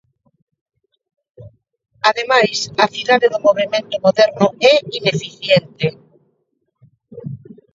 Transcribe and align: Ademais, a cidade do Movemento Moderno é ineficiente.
Ademais, 2.09 2.57
a 2.83 2.85
cidade 2.93 3.27
do 3.33 3.43
Movemento 3.47 3.95
Moderno 4.05 4.47
é 4.71 4.73
ineficiente. 4.97 5.87